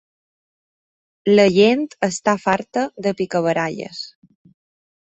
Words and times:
La 1.35 1.45
gent 1.57 1.85
està 2.09 2.35
farta 2.47 2.87
de 3.09 3.17
picabaralles 3.21 4.03